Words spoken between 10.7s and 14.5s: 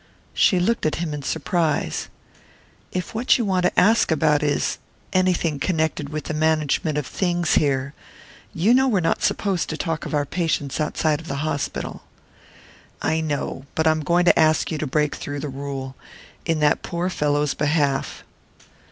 outside of the hospital." "I know. But I am going to